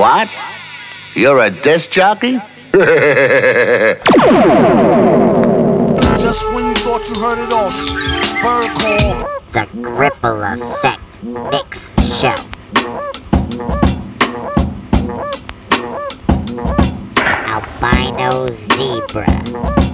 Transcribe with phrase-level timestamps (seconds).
[0.00, 0.30] What?
[1.14, 2.38] You're a disc jockey?
[2.72, 2.80] Just
[6.54, 7.70] when you thought you heard it all,
[8.40, 9.28] bird call.
[9.52, 10.42] The Ripple
[10.72, 12.34] Effect Mix Show.
[17.46, 19.89] Albino Zebra.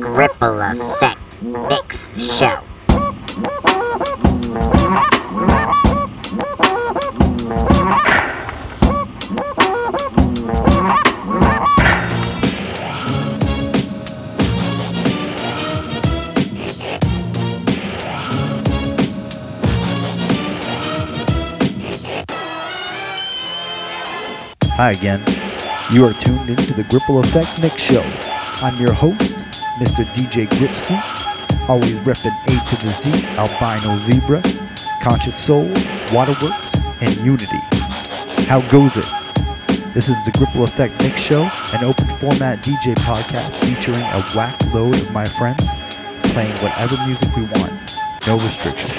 [0.00, 2.62] Ripple Effect Mix Show.
[24.76, 25.24] Hi again.
[25.90, 28.04] You are tuned into the Gripple Effect Mix Show.
[28.60, 29.37] I'm your host,
[29.78, 30.04] Mr.
[30.14, 34.42] DJ Gripski, always repping A to the Z, Albino Zebra,
[35.02, 37.60] Conscious Souls, Waterworks, and Unity.
[38.46, 39.06] How goes it?
[39.94, 44.60] This is the Gripple Effect Mix Show, an open format DJ podcast featuring a whack
[44.72, 45.74] load of my friends
[46.32, 48.92] playing whatever music we want, no restrictions.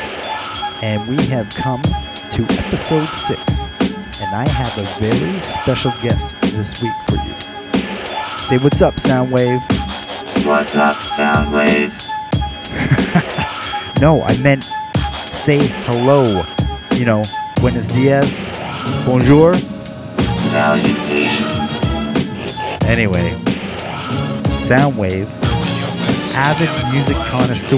[0.82, 3.70] And we have come to episode 6
[4.22, 7.34] and I have a very special guest this week for you.
[8.48, 9.79] Say what's up, Soundwave.
[10.46, 11.94] What's up, Soundwave?
[14.02, 14.64] No, I meant
[15.28, 16.46] say hello.
[16.96, 17.22] You know,
[17.60, 18.48] buenos dias,
[19.06, 19.54] bonjour.
[20.48, 21.80] Salutations.
[22.86, 23.32] Anyway,
[24.64, 25.28] Soundwave,
[26.34, 27.78] avid music connoisseur,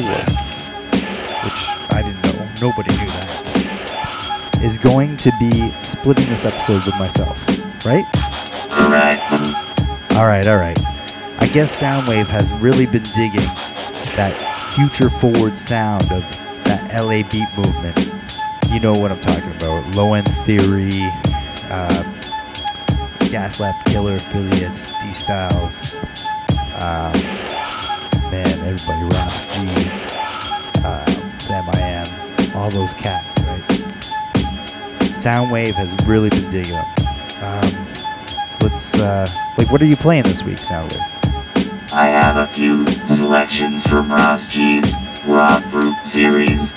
[1.44, 6.96] which I didn't know, nobody knew that, is going to be splitting this episode with
[7.00, 7.38] myself,
[7.84, 8.06] right?
[8.70, 9.32] Correct.
[10.14, 10.91] All right, all right.
[11.52, 13.44] I guess Soundwave has really been digging
[14.16, 16.22] that future forward sound of
[16.64, 18.10] that LA beat movement.
[18.72, 19.94] You know what I'm talking about.
[19.94, 21.04] Low end theory,
[21.68, 22.04] uh,
[23.28, 25.82] Gaslamp Killer affiliates, D Styles,
[26.80, 27.12] um,
[28.32, 29.68] man, everybody, Ras G,
[30.86, 31.04] uh,
[31.38, 33.62] Samiam, all those cats, right?
[35.20, 36.86] Soundwave has really been digging them.
[37.42, 37.88] Um,
[38.62, 41.21] let's, uh, like, what are you playing this week, Soundwave?
[41.94, 46.74] I have a few selections from Ras G's Raw Fruit series.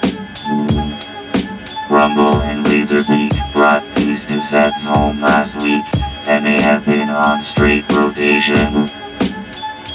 [1.88, 5.84] Rumble and Laserbeak brought these cassettes home last week,
[6.26, 8.90] and they have been on straight rotation.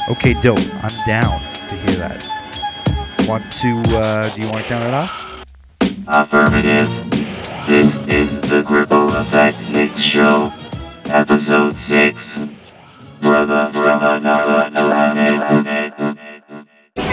[0.10, 0.58] Okay, dope.
[0.82, 2.26] I'm down to hear that.
[3.28, 5.46] Want to, uh, do you want to count it off?
[6.08, 6.88] Affirmative.
[7.68, 10.54] This is the Gripple Effect Mix Show,
[11.08, 12.49] Episode 6.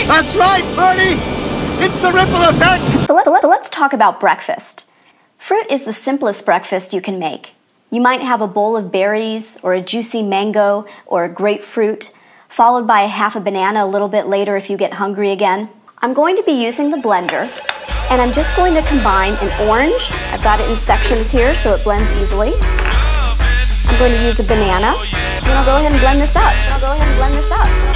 [0.06, 1.20] That's right, Bernie!
[1.84, 3.06] It's the ripple effect!
[3.06, 4.86] So, let, let, let's talk about breakfast.
[5.36, 7.50] Fruit is the simplest breakfast you can make.
[7.90, 12.14] You might have a bowl of berries, or a juicy mango, or a grapefruit,
[12.48, 15.68] followed by a half a banana a little bit later if you get hungry again.
[15.98, 17.50] I'm going to be using the blender,
[18.10, 20.10] and I'm just going to combine an orange.
[20.32, 22.54] I've got it in sections here so it blends easily.
[23.88, 26.42] I'm going to use a banana, I'll go ahead and blend this up.
[26.42, 27.95] I'll go ahead and blend this up.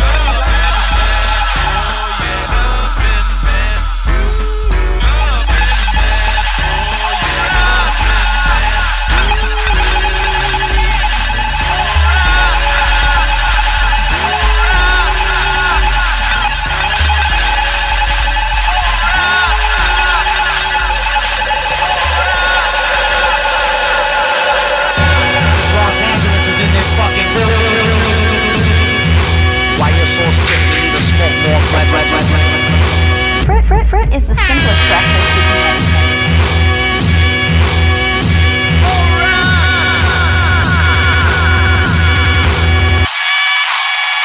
[33.91, 35.83] Fruit, is the simplest breakfast you can make.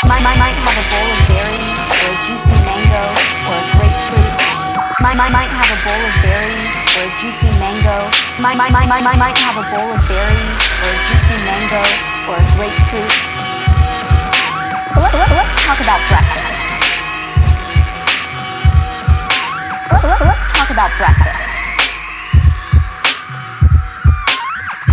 [0.06, 3.10] Might, might, might have a bowl of berries, or a juicy mango,
[3.50, 4.34] or a grapefruit.
[5.02, 8.06] Might, might, might have a bowl of berries, or a juicy mango.
[8.38, 11.82] Might, might, might, might, might, might have a bowl of berries, or a juicy mango,
[12.30, 13.14] or a grapefruit.
[14.94, 16.55] Let, let, let's talk about breakfast.
[19.92, 21.42] Let's talk about breakfast.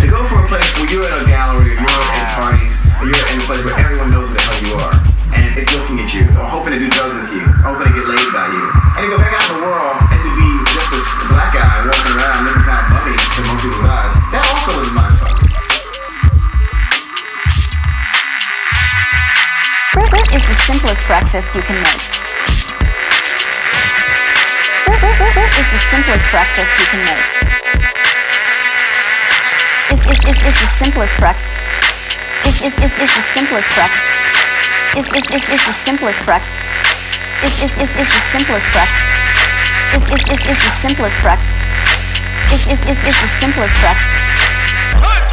[0.01, 3.09] To go from a place where you're at a gallery, or you're at parties, or
[3.09, 4.95] you're in a place where everyone knows who the hell you are,
[5.33, 7.93] and it's looking at you, or hoping to do drugs with you, or hoping to
[7.93, 8.65] get laid by you,
[8.97, 11.85] and to go back out in the world and to be just this black guy
[11.89, 15.33] walking around looking kind of bummy to most people's eyes, that also is mind fuck.
[20.65, 22.22] simplest breakfast you can make.
[25.13, 27.25] Fruit is the simplest breakfast you can make.
[29.93, 31.53] It's, it's, it's, it's the simplest breakfast.
[32.45, 34.01] It's, it's, it's, it's the simplest breakfast.
[34.97, 36.49] It's, it's, it's, it's the simplest breakfast.
[37.45, 39.05] It's, it's, it's, it's the simplest breakfast.
[39.93, 41.53] It's, it's, it's, it's the simplest breakfast.
[42.49, 45.32] It's, it's, it's, it's the simplest breakfast.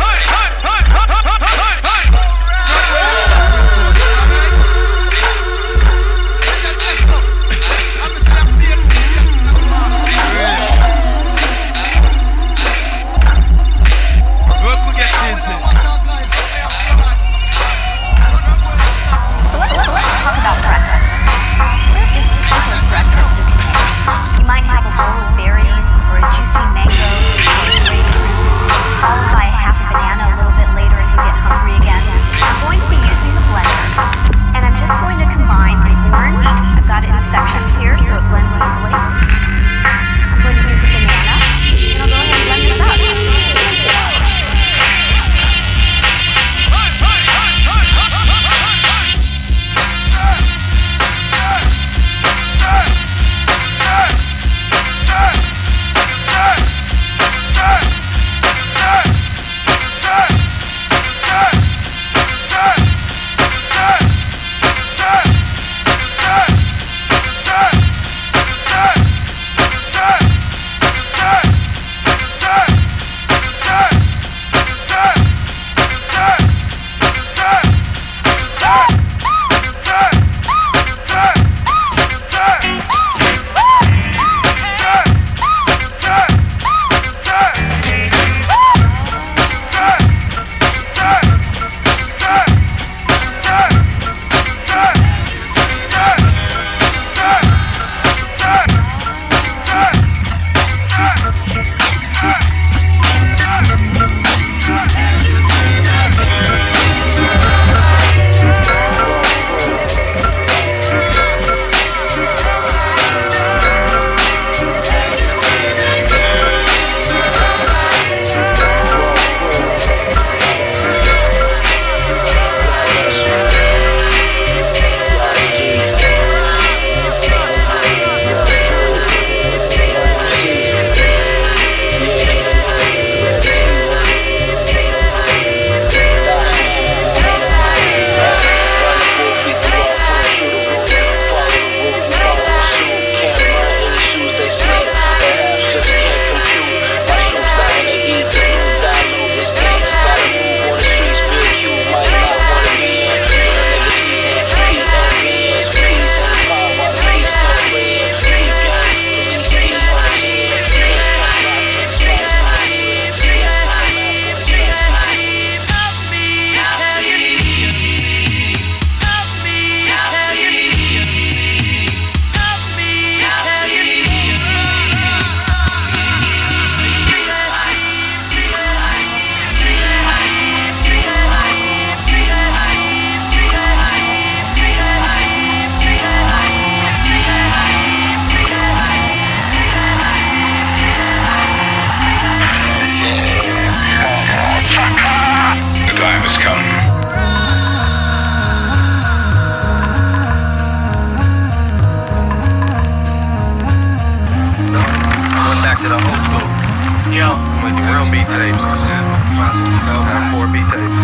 [208.10, 208.66] 4B tapes.
[208.90, 210.98] Yeah, 4B tapes.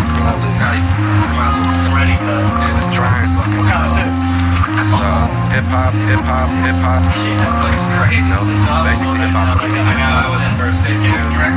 [2.67, 3.31] And trying.
[4.91, 5.23] Uh,
[5.55, 6.99] hip hop, hip hop, hip hop.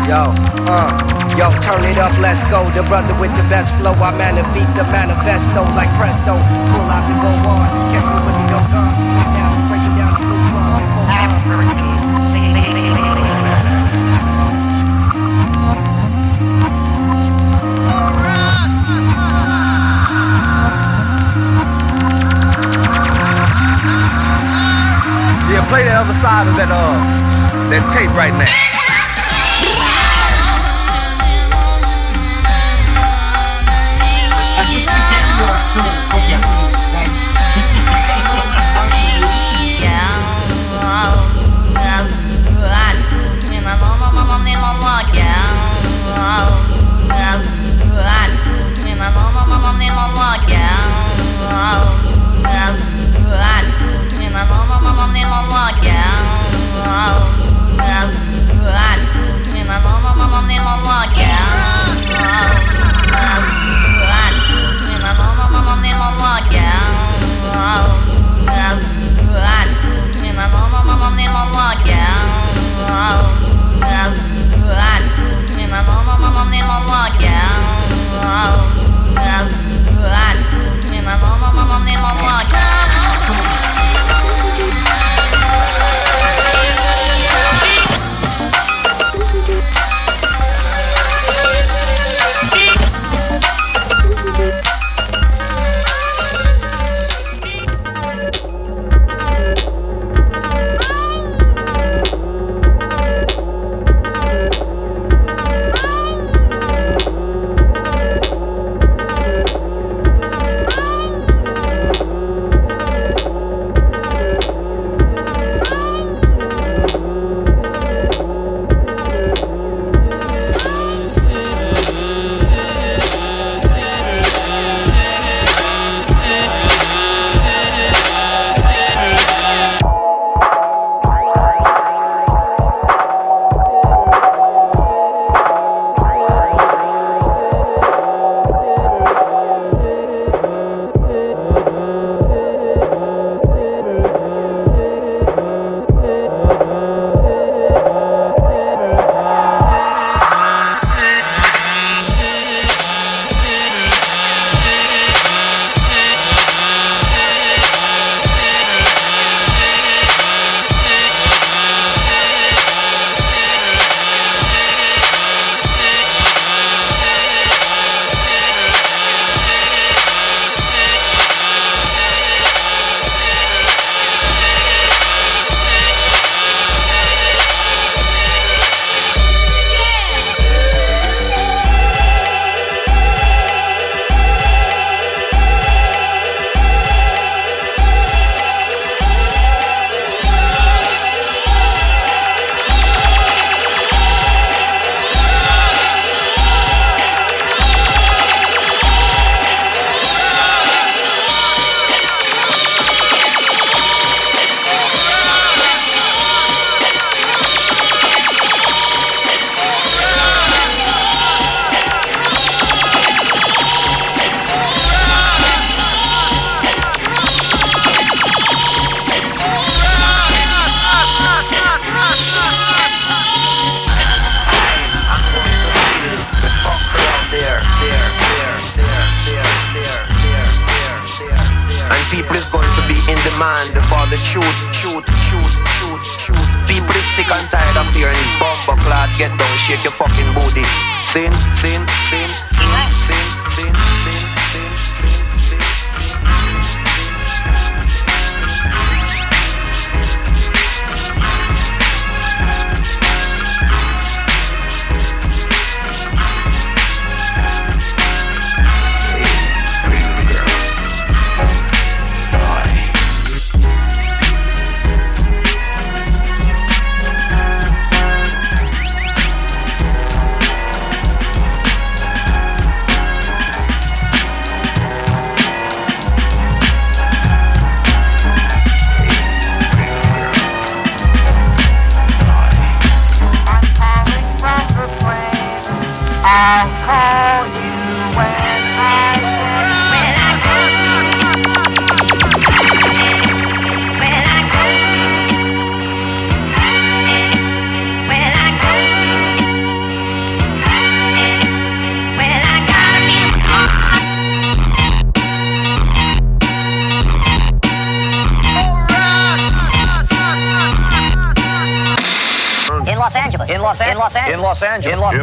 [0.07, 0.31] Yo,
[0.71, 0.95] uh,
[1.35, 2.71] yo, turn it up, let's go.
[2.71, 6.39] The brother with the best flow, I man beat the manifesto like presto.
[6.71, 9.40] Pull out the go on, catch me with the yo guns.
[25.71, 26.99] Play the other side of that uh
[27.71, 28.80] that tape right now.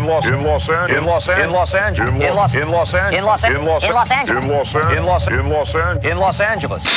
[0.09, 0.25] Angeles.
[0.25, 1.73] In Los in Los in Los Angeles.
[1.73, 2.13] In Los Angeles.
[2.13, 3.19] In Los in Los Angeles.
[3.19, 4.43] In Los in Los in Los Angeles.
[4.43, 6.11] In Los in in Los Angeles.
[6.11, 6.96] In Los Angeles.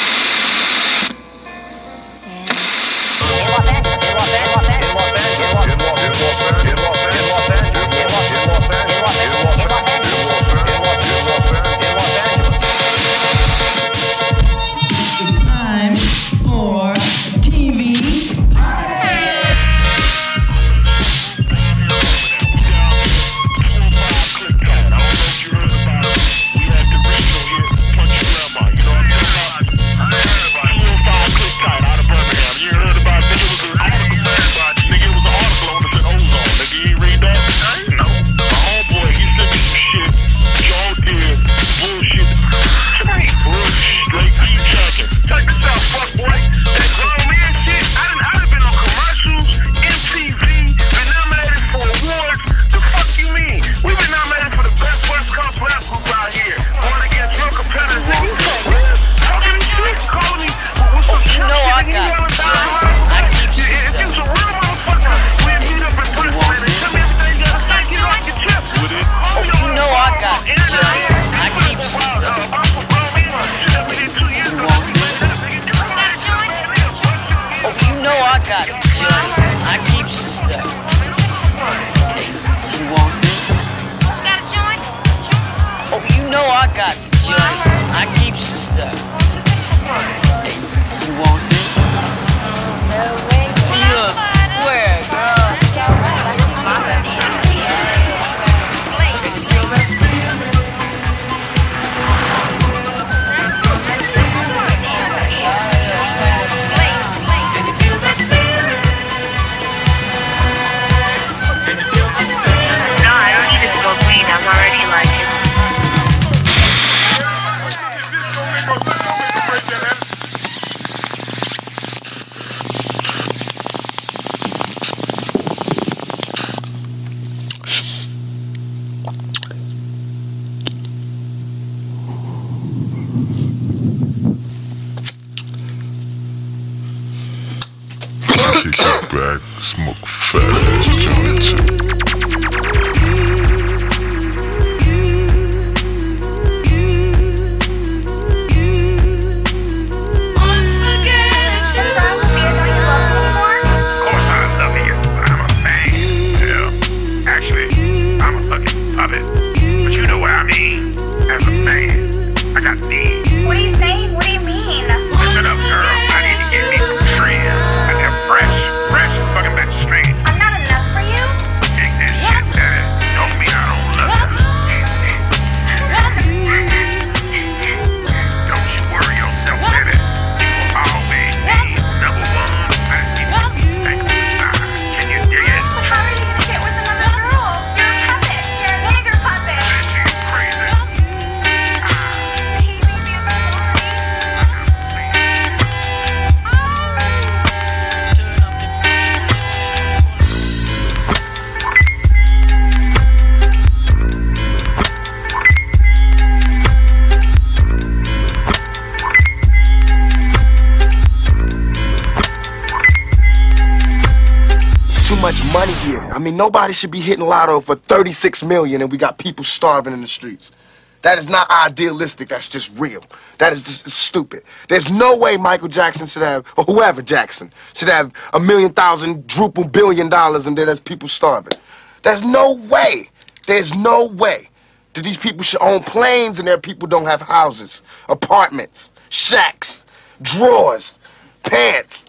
[216.20, 219.94] I mean, nobody should be hitting lotto for 36 million and we got people starving
[219.94, 220.52] in the streets.
[221.00, 222.28] That is not idealistic.
[222.28, 223.02] That's just real.
[223.38, 224.42] That is just stupid.
[224.68, 229.26] There's no way Michael Jackson should have, or whoever Jackson, should have a million thousand,
[229.28, 231.58] drupal billion dollars and then there's people starving.
[232.02, 233.08] There's no way.
[233.46, 234.50] There's no way
[234.92, 237.80] that these people should own planes and their people don't have houses,
[238.10, 239.86] apartments, shacks,
[240.20, 241.00] drawers,
[241.44, 242.04] pants,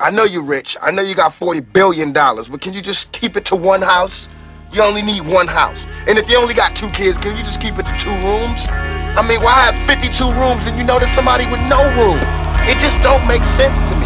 [0.00, 0.76] I know you're rich.
[0.82, 4.28] I know you got $40 billion, but can you just keep it to one house?
[4.72, 5.86] You only need one house.
[6.08, 8.68] And if you only got two kids, can you just keep it to two rooms?
[8.70, 12.18] I mean, why have 52 rooms and you know there's somebody with no room?
[12.66, 14.03] It just don't make sense to me.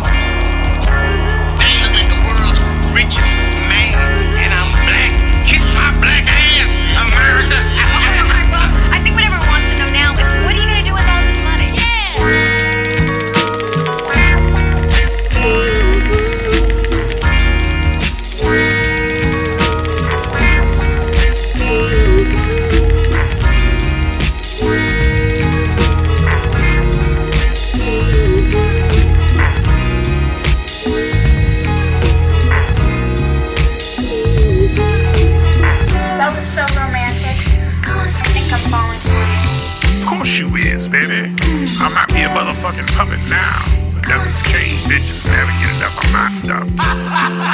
[46.13, 47.45] master.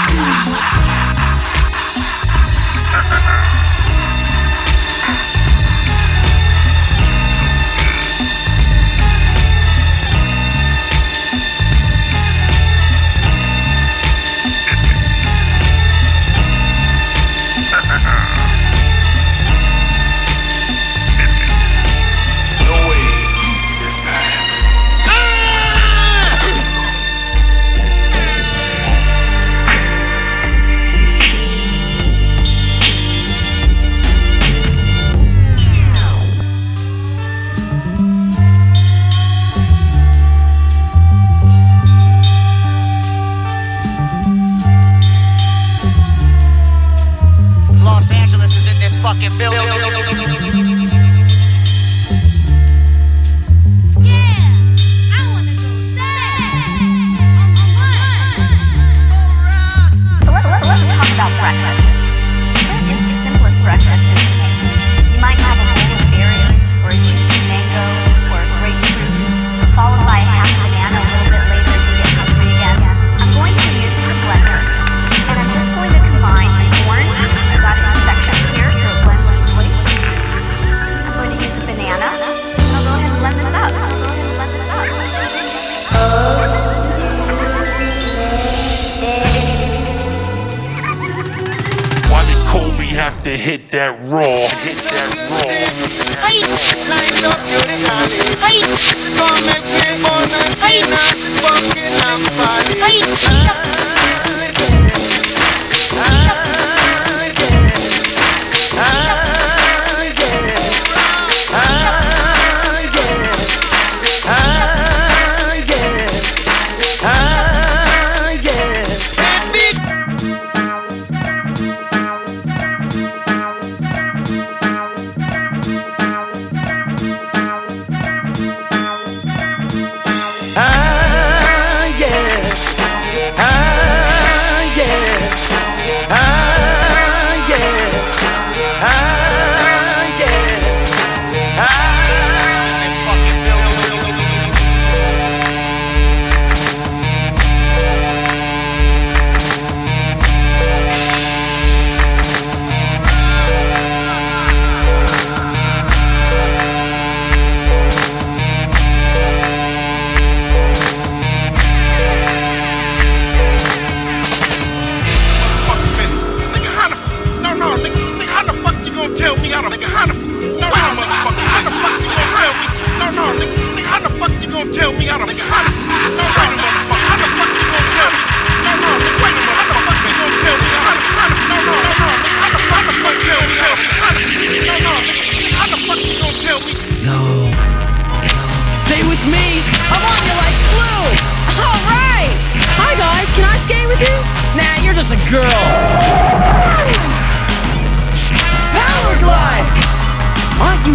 [93.74, 94.43] that raw.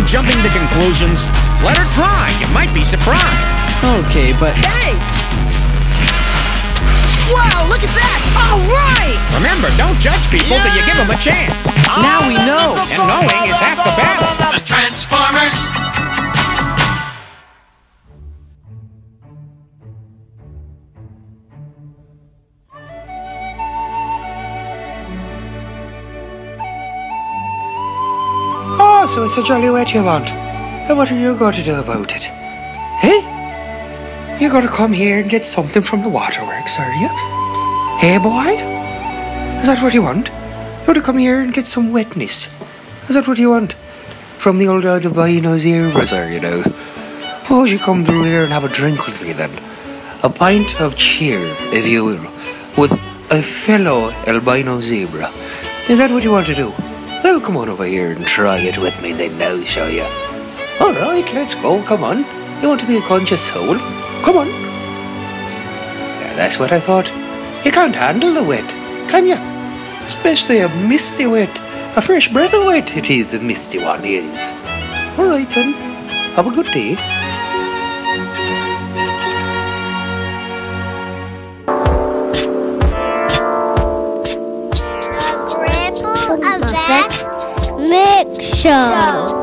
[0.09, 1.21] Jumping to conclusions?
[1.61, 2.33] Let her try.
[2.41, 3.45] You might be surprised.
[4.09, 5.05] Okay, but thanks.
[7.29, 8.19] Wow, look at that.
[8.33, 9.13] All right.
[9.37, 11.53] Remember, don't judge people till you give them a chance.
[12.01, 12.73] Now we know.
[12.73, 14.33] And knowing is half the battle.
[14.57, 15.78] The Transformers.
[29.09, 30.31] So it's a jolly wet you want.
[30.31, 32.23] And what are you going to do about it?
[32.23, 33.25] Hey?
[34.39, 37.07] You're going to come here and get something from the waterworks, are you?
[37.97, 38.53] Hey, boy?
[39.61, 40.27] Is that what you want?
[40.27, 42.47] You want to come here and get some wetness?
[43.07, 43.75] Is that what you want?
[44.37, 46.63] From the old albino's ears, are you now?
[47.49, 49.51] Oh, you come through here and have a drink with me then.
[50.23, 51.39] A pint of cheer,
[51.73, 52.31] if you will,
[52.77, 52.93] with
[53.31, 55.31] a fellow albino zebra.
[55.89, 56.73] Is that what you want to do?
[57.37, 60.03] Come on over here and try it with me then, now, shall you?
[60.79, 62.19] All right, let's go, come on.
[62.61, 63.75] You want to be a conscious soul?
[64.23, 64.47] Come on.
[66.19, 67.07] Yeah, that's what I thought.
[67.65, 68.69] You can't handle the wet,
[69.09, 69.37] can you?
[70.05, 71.59] Especially a misty wet.
[71.97, 74.53] A fresh breath of wet it is, the misty one is.
[75.17, 75.73] All right then.
[76.35, 77.18] Have a good day.
[88.61, 89.38] Mix Show.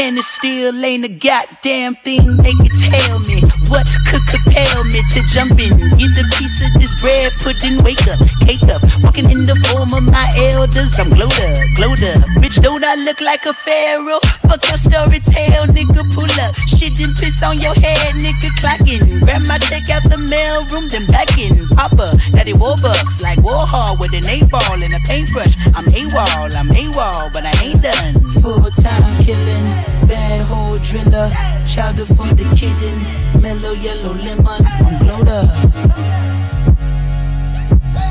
[0.00, 3.42] And it still ain't a goddamn thing they can tell me.
[3.68, 5.76] What could compel me to jump in?
[5.98, 8.80] Get a piece of this bread, put in, wake up, cake up.
[9.02, 10.98] Walking in the form of my elders.
[10.98, 12.24] I'm glowed up, glowed up.
[12.40, 14.20] Bitch, don't I look like a pharaoh?
[14.48, 16.54] Fuck your story tale, nigga, pull up.
[16.66, 19.20] Shit didn't piss on your head, nigga, clocking.
[19.20, 21.68] Grab my check out the mail room, then back in.
[21.68, 25.54] Papa, daddy Warbucks, like Warhol with an eight ball and a paintbrush.
[25.76, 28.29] I'm AWOL, I'm AWOL, but I ain't done.
[28.42, 29.66] Full time killing,
[30.08, 31.30] bad hole driller.
[31.68, 32.96] Chowder for the kitten,
[33.40, 34.66] mellow yellow lemon.
[34.66, 35.50] I'm glowed up.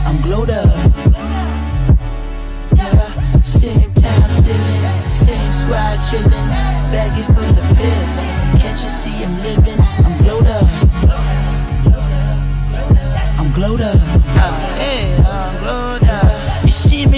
[0.05, 0.69] I'm glowed up.
[2.75, 6.49] Yeah, same time stealing, same squad chilling,
[6.91, 8.09] baggy full of piff.
[8.61, 9.79] Can't you see I'm living?
[10.05, 10.67] I'm glowed up.
[13.39, 13.97] I'm glowed up.
[13.97, 15.18] Oh, yeah, I'm glowed up.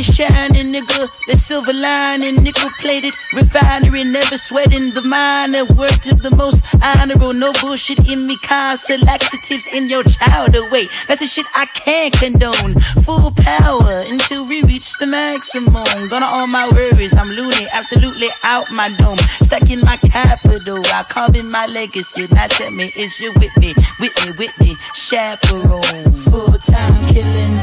[0.01, 1.09] Me shining, nigga.
[1.27, 5.63] The silver lining, nickel plated refinery, never sweating the minor.
[5.63, 8.35] Word to the most honorable, no bullshit in me.
[8.37, 10.87] Constant laxatives in your child away.
[11.07, 12.79] That's the shit I can't condone.
[13.05, 16.07] Full power until we reach the maximum.
[16.07, 19.19] Gonna all my worries, I'm loony, absolutely out my dome.
[19.43, 22.25] Stuck in my capital, I carve in my legacy.
[22.31, 23.75] Now tell me, is you with me?
[23.99, 26.11] With me, with me, chaperone.
[26.23, 27.59] Full time killing,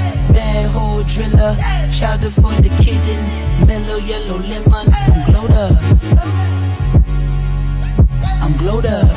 [1.18, 1.56] driller.
[1.92, 3.20] Chowder for the kitten,
[3.66, 4.86] mellow yellow lemon.
[4.94, 5.76] I'm glowed up.
[8.42, 9.08] I'm glowed up.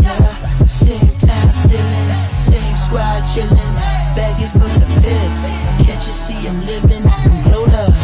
[0.00, 3.74] Yeah, same time stealing, same squad chilling,
[4.14, 5.34] baggy full of piff.
[5.84, 7.04] Can't you see I'm living?
[7.06, 7.94] I'm glowed up.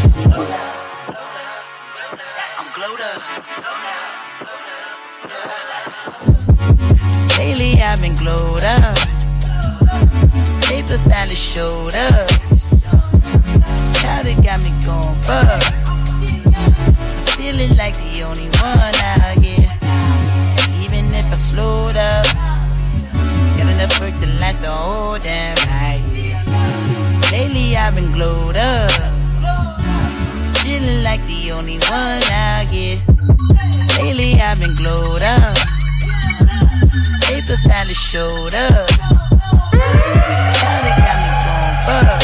[2.59, 3.23] I'm glowed up.
[7.39, 9.12] Lately I've been glowed up.
[10.73, 12.31] Paper finally showed up.
[14.01, 15.63] Child, got me going buck.
[16.25, 19.69] I'm feeling like the only one out here.
[20.83, 22.25] Even if I slowed up,
[23.59, 26.01] got enough work to last the whole damn night.
[27.31, 28.91] Lately I've been glowed up.
[30.65, 32.99] Feeling like the only one out here.
[33.99, 35.55] Lately I've been glowed up.
[37.21, 39.32] Paper finally showed up.
[40.13, 42.23] Got me going.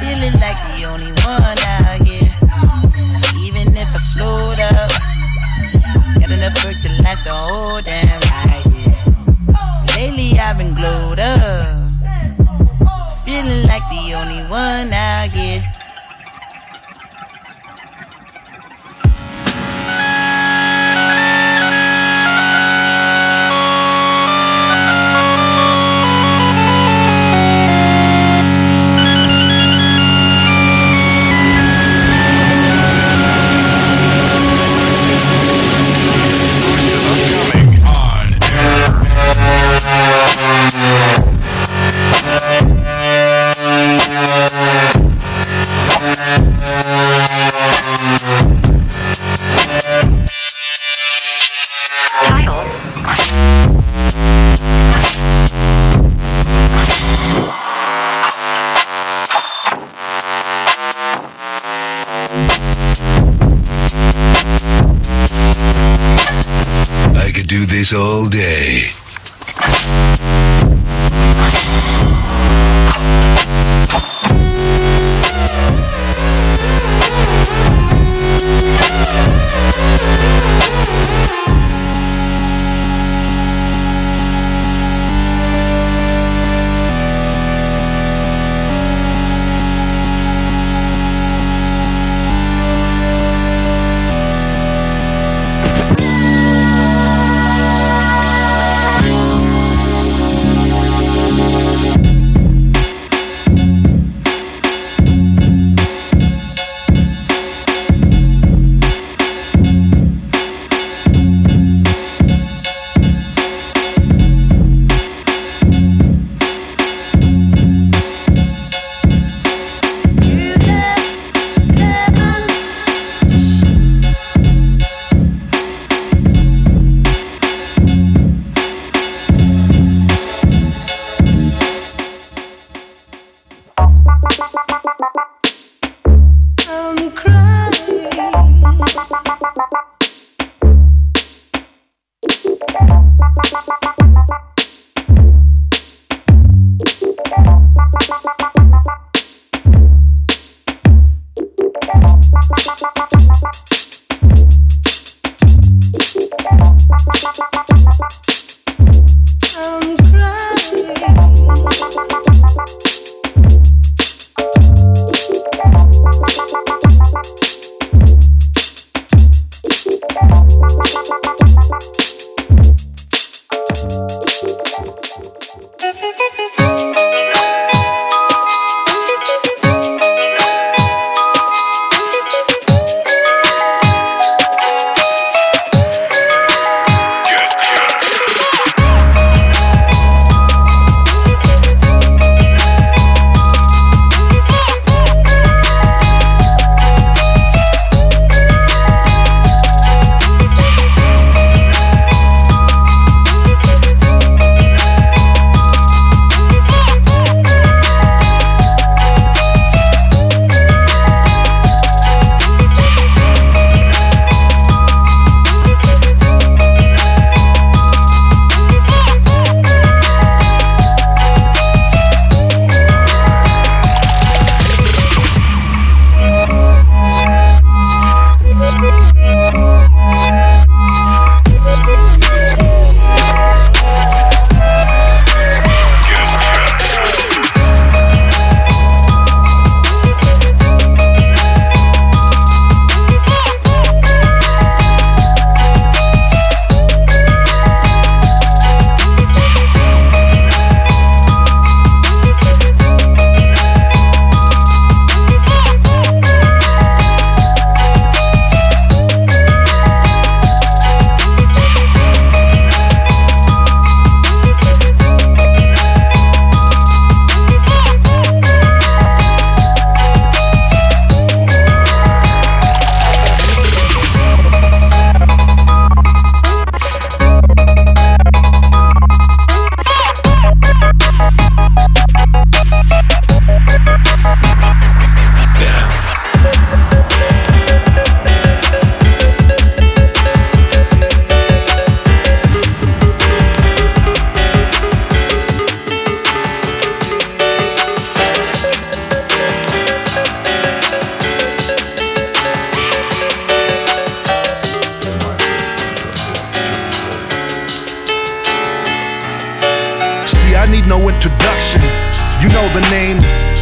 [0.00, 2.30] Feeling like the only one out here.
[3.40, 4.90] Even if I slowed up,
[6.20, 8.20] got enough work to last the whole damn.
[8.22, 8.56] Yeah.
[9.96, 11.90] Lately I've been glowed up.
[13.24, 15.75] Feeling like the only one out here.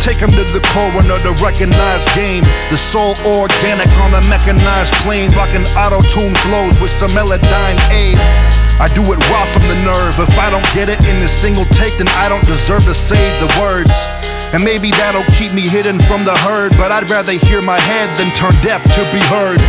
[0.05, 2.45] Take 'em to the coroner to recognize game.
[2.71, 8.19] The soul organic on a mechanized plane, rocking auto-tune flows with some melodyne aid.
[8.79, 10.21] I do it raw from the nerve.
[10.21, 13.33] If I don't get it in a single take, then I don't deserve to say
[13.41, 13.97] the words.
[14.53, 18.15] And maybe that'll keep me hidden from the herd, but I'd rather hear my head
[18.19, 19.63] than turn deaf to be heard.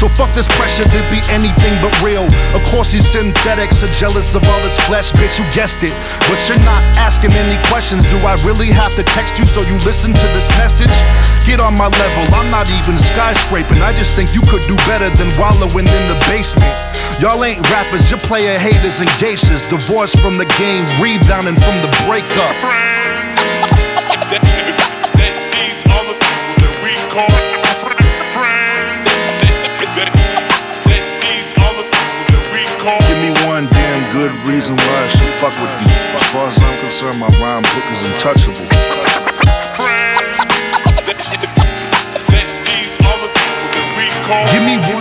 [0.00, 2.24] So fuck this pressure to be anything but real.
[2.56, 5.92] Of course, these synthetics are jealous of all this flesh, bitch, you guessed it.
[6.24, 8.08] But you're not asking any questions.
[8.08, 10.96] Do I really have to text you so you listen to this message?
[11.44, 13.82] Get on my level, I'm not even skyscraping.
[13.82, 16.72] I just think you could do better than wallowing in the basement.
[17.20, 19.68] Y'all ain't rappers, you're player haters and geishas.
[19.68, 22.56] Divorced from the game, rebounding from the breakup.
[34.60, 35.88] reason why I should fuck with you.
[35.88, 38.68] As far as I'm concerned, my rhyme book is untouchable.
[44.52, 44.99] Give me one.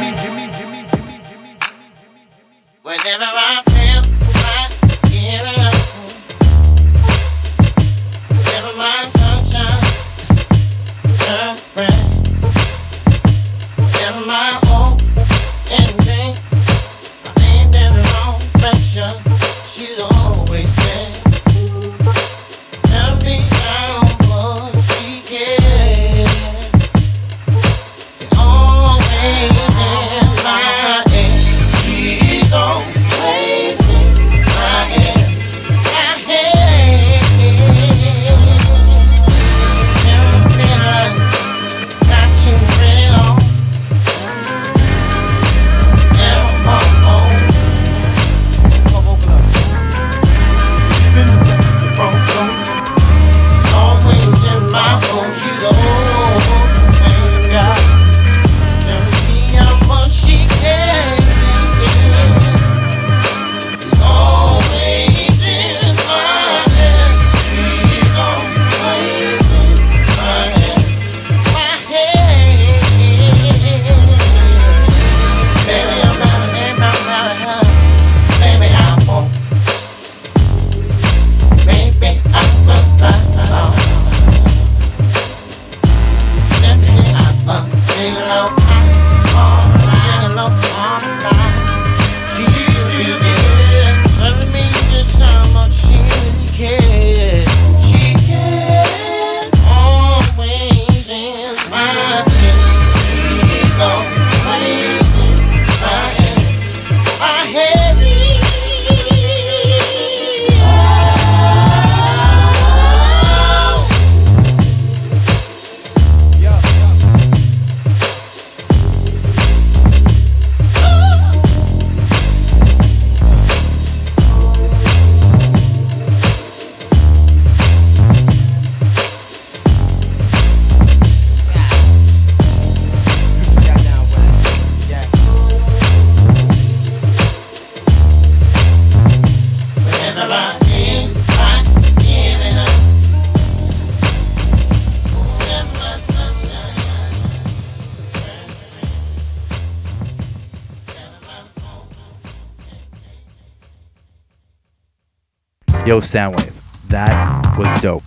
[155.90, 156.54] Yo, Soundwave.
[156.90, 158.04] That was dope.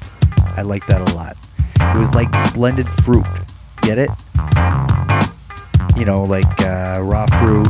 [0.56, 1.36] I like that a lot.
[1.80, 3.26] It was like blended fruit.
[3.80, 4.08] Get it?
[5.98, 7.66] You know, like uh, raw fruit,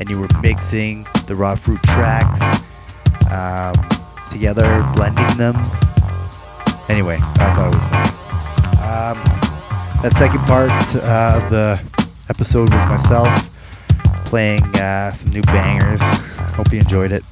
[0.00, 2.42] and you were mixing the raw fruit tracks
[3.30, 3.76] um,
[4.32, 5.54] together, blending them.
[6.88, 9.14] Anyway, I thought it was fun.
[9.14, 11.80] Um, that second part uh, of the
[12.28, 13.28] episode was myself
[14.26, 16.00] playing uh, some new bangers.
[16.56, 17.22] Hope you enjoyed it.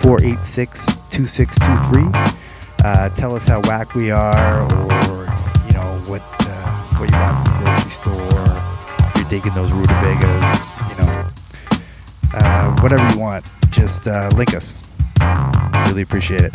[0.00, 2.39] 486 2623.
[2.82, 5.26] Uh, tell us how whack we are, or
[5.66, 9.16] you know what uh, what you want from the grocery store.
[9.16, 10.60] You're digging those rutabagas,
[10.90, 11.28] you know,
[12.34, 14.74] uh, whatever you want, just uh, link us.
[15.88, 16.54] Really appreciate it.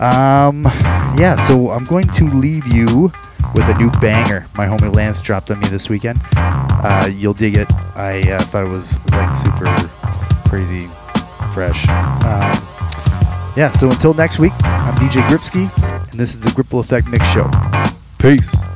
[0.00, 0.64] Um,
[1.18, 3.12] yeah, so I'm going to leave you
[3.54, 6.18] with a new banger my homie Lance dropped on me this weekend.
[6.36, 7.70] Uh, you'll dig it.
[7.96, 9.64] I uh, thought it was like super
[10.48, 10.88] crazy
[11.52, 11.88] fresh.
[12.24, 12.67] Um,
[13.58, 15.66] yeah, so until next week, I'm DJ Gripsky,
[16.12, 17.50] and this is the Gripple Effect Mix Show.
[18.20, 18.67] Peace.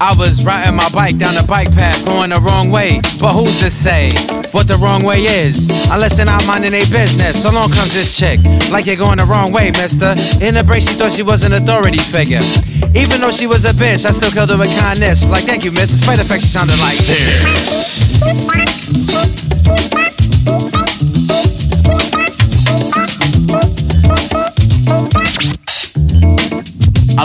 [0.00, 3.00] I was riding my bike down the bike path, going the wrong way.
[3.20, 4.10] But who's to say
[4.52, 5.68] what the wrong way is?
[5.90, 7.42] Unless they're not minding their business.
[7.42, 8.40] So long comes this chick,
[8.70, 10.12] like you're going the wrong way, mister.
[10.44, 12.44] In the break, she thought she was an authority figure.
[12.94, 15.30] Even though she was a bitch, I still killed her with kindness.
[15.30, 15.90] Like, thank you, miss.
[15.90, 18.85] Despite the fact she sounded like this.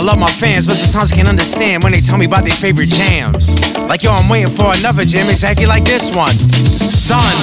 [0.02, 2.88] Love my fans, but sometimes I can't understand when they tell me about their favorite
[2.88, 3.54] jams.
[3.86, 6.34] Like, yo, I'm waiting for another jam exactly like this one.
[6.34, 7.34] Son,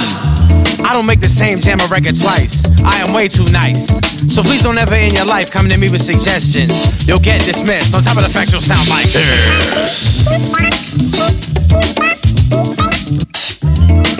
[0.84, 2.68] I don't make the same jam a record twice.
[2.84, 3.88] I am way too nice.
[4.28, 7.08] So please don't ever in your life come to me with suggestions.
[7.08, 7.94] You'll get dismissed.
[7.94, 10.28] On top of the fact you'll sound like this.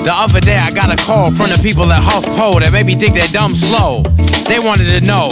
[0.01, 2.95] The other day I got a call from the people at HuffPo that made me
[2.95, 4.03] think they're dumb slow.
[4.49, 5.29] They wanted to know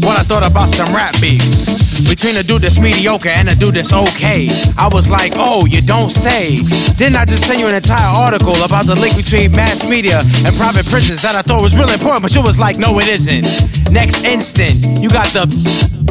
[0.00, 1.85] what I thought about some rap beef.
[2.04, 4.48] Between a dude that's mediocre and a dude that's okay.
[4.76, 6.56] I was like, oh, you don't say.
[7.00, 10.52] Didn't I just send you an entire article about the link between mass media and
[10.56, 13.46] private prisons that I thought was really important, but you was like, no, it isn't.
[13.90, 15.48] Next instant, you got the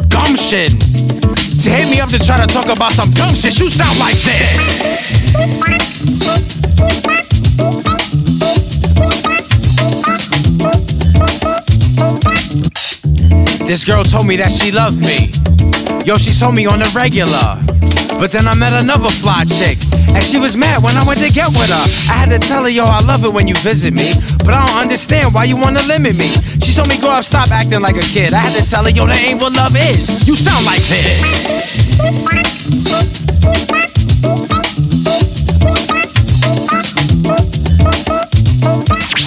[0.10, 3.60] gumption to hit me up to try to talk about some dumb shit.
[3.60, 4.50] You sound like this.
[13.68, 15.55] This girl told me that she loved me.
[16.06, 17.58] Yo, she told me on the regular.
[18.22, 19.74] But then I met another fly chick,
[20.14, 21.86] and she was mad when I went to get with her.
[22.14, 24.06] I had to tell her, yo, I love it when you visit me,
[24.46, 26.30] but I don't understand why you wanna limit me.
[26.62, 28.34] She told me, grow up, stop acting like a kid.
[28.34, 30.30] I had to tell her, yo, that ain't what love is.
[30.30, 31.26] You sound like this.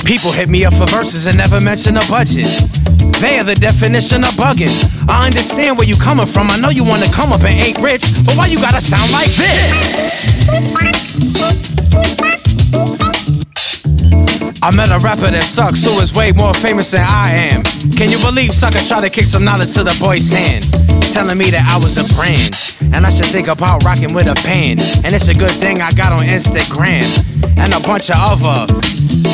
[0.07, 2.47] People hit me up for verses and never mention a budget.
[3.21, 4.71] They are the definition of bugging.
[5.09, 6.51] I understand where you coming from.
[6.51, 9.31] I know you wanna come up and ain't rich, but why you gotta sound like
[9.35, 9.99] this?
[14.62, 17.62] I met a rapper that sucks, who is way more famous than I am.
[17.99, 20.62] Can you believe sucker tried to kick some knowledge to the boy's hand?
[21.11, 22.55] Telling me that I was a brand,
[22.95, 24.79] and I should think about rocking with a band.
[25.03, 27.07] And it's a good thing I got on Instagram,
[27.43, 28.71] and a bunch of other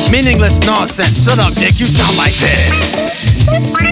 [0.09, 1.25] meaningless nonsense.
[1.25, 3.34] Shut up, Dick, you sound like this.
[3.45, 3.84] Bye.